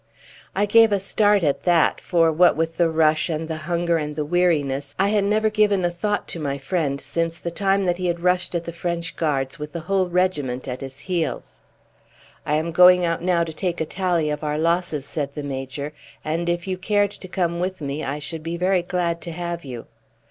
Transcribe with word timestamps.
I 0.55 0.65
gave 0.65 0.91
a 0.91 0.99
start 0.99 1.43
at 1.43 1.61
that, 1.61 2.01
for 2.01 2.31
what 2.31 2.55
with 2.57 2.77
the 2.77 2.89
rush 2.89 3.29
and 3.29 3.47
the 3.47 3.57
hunger 3.69 3.97
and 3.97 4.15
the 4.15 4.25
weariness 4.25 4.95
I 4.97 5.09
had 5.09 5.23
never 5.23 5.51
given 5.51 5.85
a 5.85 5.91
thought 5.91 6.27
to 6.29 6.39
my 6.39 6.57
friend 6.57 6.99
since 6.99 7.37
the 7.37 7.51
time 7.51 7.85
that 7.85 7.97
he 7.97 8.07
had 8.07 8.21
rushed 8.21 8.55
at 8.55 8.63
the 8.63 8.73
French 8.73 9.15
Guards 9.15 9.59
with 9.59 9.73
the 9.73 9.81
whole 9.81 10.07
regiment 10.09 10.67
at 10.67 10.81
his 10.81 10.97
heels. 10.97 11.59
"I 12.47 12.55
am 12.55 12.71
going 12.71 13.05
out 13.05 13.21
now 13.21 13.43
to 13.43 13.53
take 13.53 13.79
a 13.79 13.85
tally 13.85 14.31
of 14.31 14.43
our 14.43 14.57
losses," 14.57 15.05
said 15.05 15.35
the 15.35 15.43
Major; 15.43 15.93
"and 16.25 16.49
if 16.49 16.65
you 16.67 16.79
cared 16.79 17.11
to 17.11 17.27
come 17.27 17.59
with 17.59 17.79
me, 17.79 18.03
I 18.03 18.17
should 18.17 18.41
be 18.41 18.57
very 18.57 18.81
glad 18.81 19.21
to 19.21 19.31
have 19.31 19.63
you." 19.63 19.85